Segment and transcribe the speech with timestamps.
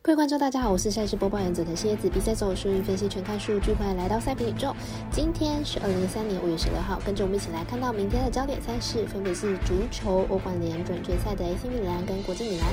[0.00, 2.08] 各位观众，大家好，我是赛事播报员佐藤蝎子。
[2.08, 4.74] 比赛走数据分析全看数据，欢迎来到赛评宇宙。
[5.10, 12.68] 今天是二零二三年五月十六号，跟着我们一起来看到明天的焦点赛事，分别是足球欧冠联准决赛的 AC 米兰跟国际米兰，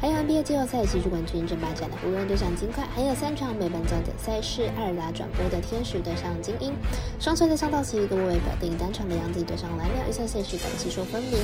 [0.00, 6.72] 还有 NBA 季后赛西区冠军争霸战的湖人对上金块，还有三场美版焦点赛事，爱尔达转播的天使对上精英，
[7.18, 11.36] 双车对上道奇，跟我为表定单场的杨子对上蓝鸟，预赛赛事等级说分明。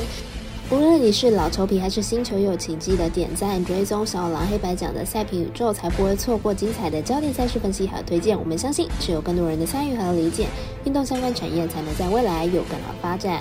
[0.69, 8.37] 无论你是老球皮还是新球友，请记得点赞、追踪小狼黑白奖的赛评宇宙，才不会错过精彩的焦点赛事分析和推荐。
[8.37, 10.49] 我们相信，只有更多人的参与和理解，
[10.85, 13.41] 运动相关产业才能在未来有更好发展。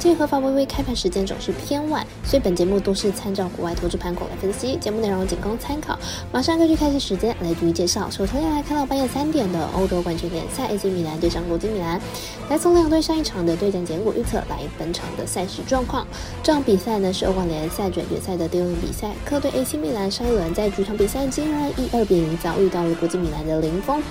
[0.00, 5.98] 鉴于合法微微开盘时间总是偏晚，所以本节目都是参照国外投资盘口来分析，节目内容仅供参考。
[6.32, 8.08] 马上根据开始时间来逐一介绍。
[8.08, 12.00] 首先来看到半夜三点的欧洲冠军联赛，AC 米兰对上国际米兰。
[12.48, 16.06] 来从两队上一场的对战结果预测来本场的赛事状况。
[16.42, 24.02] 这场比赛呢是欧冠联赛准决赛的第二轮比赛，客队 AC 米兰上一轮在主场比赛竟然以二比零遭遇到了国际米兰的零封。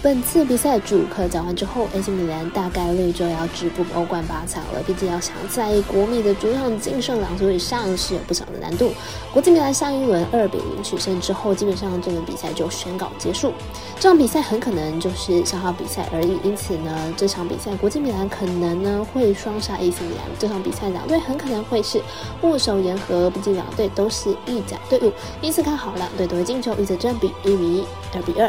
[0.00, 4.80] 本次比赛主客讲完之后，AC 米兰大概率就要止步欧冠八强了。
[4.86, 8.92] 毕竟要想在国米的主场净胜两球以上是有不小的难度。
[9.32, 13.52] 国际米兰上一轮二比零取胜之后，基本上这轮比赛就宣告结束。
[13.98, 16.38] 这场比赛很可能就是消耗比赛而已。
[16.44, 20.24] 因此呢，这场比赛国际米兰可能呢会双杀 AC 米兰。
[20.38, 22.00] 这场比赛两队很可能会是
[22.42, 25.12] 握手言和，毕竟两队都是意甲队伍。
[25.42, 28.48] 因此看好两队都会进球，预测占比一比一、二比二。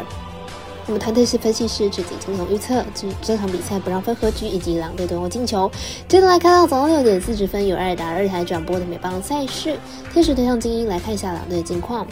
[0.90, 5.70] 那么团队是分析师，自己进行预测，这这场比赛不让分和局以及狼队都有进球。
[6.08, 9.78] 接着来看到早上六点四十分有二打二台转播的美邦赛事，
[10.12, 12.08] 天使对上精英，来看一下狼队的近况。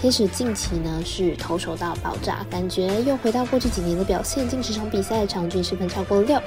[0.00, 6.40] 天使近期呢是投手到爆炸，感觉又回到过去几年的表现，近十场比赛场均失分超过六，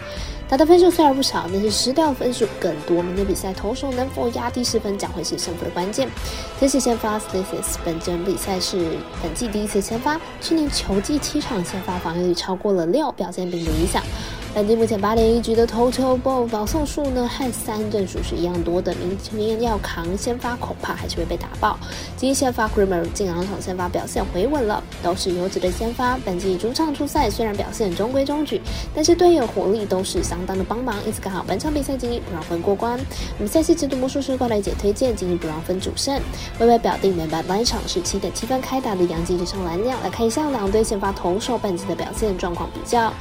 [0.50, 3.04] 打的分数虽然不少，但是失掉分数更多。
[3.04, 6.10] 明天比赛投手能否压低失分，将会是胜负的关键。
[6.60, 14.02] 天使先发 Stasis，本场比赛是本季第一次先发，去年球季七场先发防御率超过了六，表现并不理想。
[14.56, 18.94] 本季目前八点一局的投球保保送数呢，和三振数是一样多的。
[18.94, 21.76] 明天要扛先发，恐怕还是会被打爆。
[22.16, 26.20] 今天先发 Kramer 近两场先发表现回稳了，都是优质的先发。
[26.24, 28.62] 本季主场出赛虽然表现中规中矩，
[28.94, 32.94] 但是队友火力都是相当的帮忙，因此看好本场比赛精英不让分过关。
[33.40, 36.22] 我们下期制度魔术师过来姐推荐精英不让分主胜。
[36.60, 43.12] 微微表定原版本场是七点七分开打的杨基对上蓝鸟，来看一下两队先发投手本季的表现状况比较。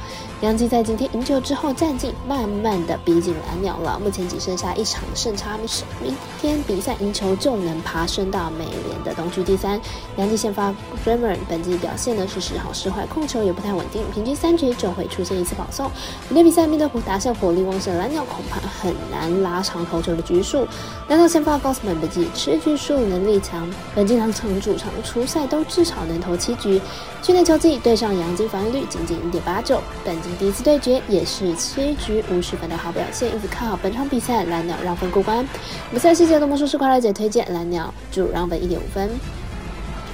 [0.41, 5.57] 杨基在今天就之后，战绩慢慢的逼近蓝鸟了，目前只剩下一场胜差，
[6.01, 9.79] 明天比赛赢球就能爬升到美联的东区第三。
[10.17, 10.65] 杨基先发
[11.05, 15.89] r a m e r 本季表现呢是时好时坏，控球也不太稳定，平均三局就会出现一次保送。
[16.29, 20.67] 明天比赛面对打线火力旺盛蓝鸟，恐怕很难拉长投球的局数。
[21.07, 26.81] 蓝鸟先发 Gossman 本季吃局数能力强，本季两场主场出赛都至少能投七局。
[27.21, 35.47] 去年球季对上杨基防御率仅仅零点八九，本季第一次对决也是七局五十分的好表现，因此看好本场比赛蓝鸟让分过关。
[35.91, 39.09] 比赛细节的魔术师快乐姐推荐蓝鸟主让分一点五分。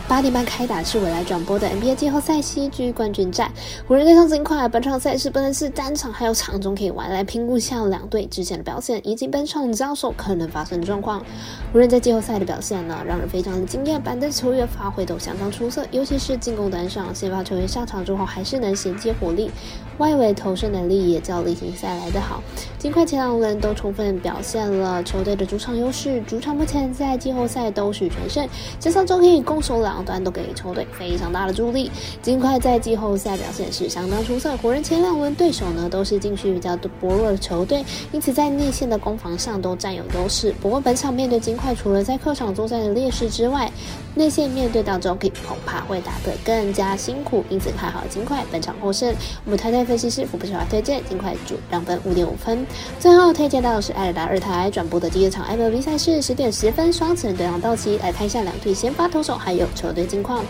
[0.10, 3.54] 八点半开打是未来转播的 NBA 季后赛西区冠军战，
[3.88, 4.68] 湖人对上金块。
[4.68, 11.24] 本场赛事不能是单场还有场中可以玩，来评估下两队之前的表现以及本场交手可能发生的状况。
[11.72, 19.52] 湖人在季后赛的表现呢，让人非常的惊艳，板凳球员发挥都相当出色，尤其是进攻端上，先发球员上场之后还是能衔接火力，
[20.00, 22.42] 外围投射能力也较例行赛来得好。
[22.80, 28.50] 金块前两轮都充分表现了球队的主场优势，主场目前在季后赛都是全胜，
[28.80, 29.99] 加上周可以攻守两。
[30.04, 31.92] 端都给球队非常大的助力。
[32.22, 40.54] 金块在季后赛表现是相当出色，湖人前两轮对手呢都是禁区比较薄弱的球队，因此在内线的攻防上都占有优势。
[40.62, 43.72] 不过本场面对金块，除了在客场作战的劣势之外，
[44.20, 49.16] 内线面对到 joki 恐怕会打得更加辛苦，因此看好金块本场获胜。
[49.46, 52.68] 我们团队分析师福布斯华推荐金块主让分五点五分。
[53.00, 59.66] 最后推荐到是艾尔达二台转播的第二场 MLB 赛事，十点十分双城对上道奇，来看一下两队先发投手还有。
[59.74, 60.44] 球队近况。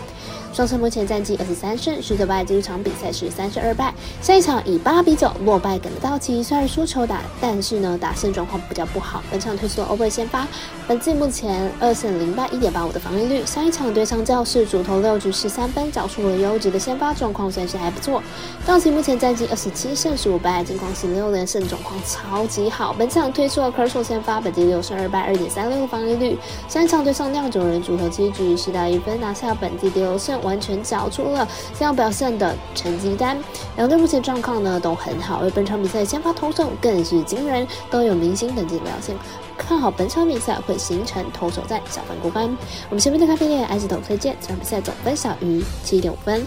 [0.52, 3.94] 双城目前战绩二十三胜十九败，这场比赛是三十二败。
[4.20, 9.22] 下一场以八比九落败给了道奇，虽然输球打，但是呢打胜状况比较不好。
[9.30, 10.48] 本场推出了 over 先发，
[10.88, 13.46] 本季目前二胜零败，一点八五的防御率。
[13.46, 18.20] 上一场对上教室主投六局失三分，找出了优质的先发状况，算是还不错。
[18.66, 22.92] 道奇目前战绩二十七胜十五败，近况十六连胜状况超级好。
[22.98, 26.36] 本场推出了 c u r s o 先发，本季六胜二败，二点三六的防御率。
[26.68, 30.39] 上一场对上酿酒人主投七局失到一分，拿下本季第六胜。
[30.42, 31.46] 完全缴出了
[31.78, 33.38] 想要表现的成绩单，
[33.76, 39.16] 两队目前状况呢都很好，而本场比赛先发投手更是惊人，都有明星等级表现。
[39.56, 42.46] 看好本场比赛会形成投手战，小分过关。
[42.88, 46.46] 我们前面的咖啡店 S 投推荐，这场比赛总分小于七点五分。